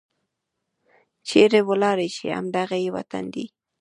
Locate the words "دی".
3.33-3.45